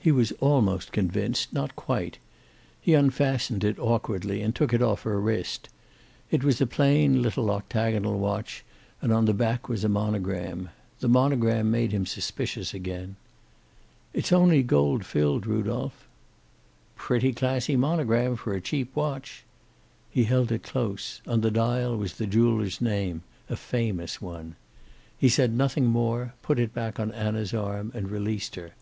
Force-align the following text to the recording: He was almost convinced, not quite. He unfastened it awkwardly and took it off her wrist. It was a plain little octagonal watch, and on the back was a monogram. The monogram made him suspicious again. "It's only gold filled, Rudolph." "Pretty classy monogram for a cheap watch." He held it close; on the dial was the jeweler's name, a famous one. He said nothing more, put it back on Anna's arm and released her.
He 0.00 0.10
was 0.10 0.32
almost 0.40 0.90
convinced, 0.90 1.52
not 1.52 1.76
quite. 1.76 2.18
He 2.80 2.94
unfastened 2.94 3.62
it 3.62 3.78
awkwardly 3.78 4.42
and 4.42 4.52
took 4.52 4.74
it 4.74 4.82
off 4.82 5.02
her 5.04 5.20
wrist. 5.20 5.68
It 6.32 6.42
was 6.42 6.60
a 6.60 6.66
plain 6.66 7.22
little 7.22 7.48
octagonal 7.48 8.18
watch, 8.18 8.64
and 9.00 9.12
on 9.12 9.26
the 9.26 9.32
back 9.32 9.68
was 9.68 9.84
a 9.84 9.88
monogram. 9.88 10.70
The 10.98 11.06
monogram 11.06 11.70
made 11.70 11.92
him 11.92 12.06
suspicious 12.06 12.74
again. 12.74 13.14
"It's 14.12 14.32
only 14.32 14.64
gold 14.64 15.06
filled, 15.06 15.46
Rudolph." 15.46 16.08
"Pretty 16.96 17.32
classy 17.32 17.76
monogram 17.76 18.34
for 18.34 18.54
a 18.56 18.60
cheap 18.60 18.90
watch." 18.96 19.44
He 20.10 20.24
held 20.24 20.50
it 20.50 20.64
close; 20.64 21.22
on 21.24 21.40
the 21.40 21.52
dial 21.52 21.96
was 21.96 22.14
the 22.14 22.26
jeweler's 22.26 22.80
name, 22.80 23.22
a 23.48 23.54
famous 23.54 24.20
one. 24.20 24.56
He 25.16 25.28
said 25.28 25.52
nothing 25.54 25.84
more, 25.86 26.34
put 26.42 26.58
it 26.58 26.74
back 26.74 26.98
on 26.98 27.12
Anna's 27.12 27.54
arm 27.54 27.92
and 27.94 28.10
released 28.10 28.56
her. 28.56 28.72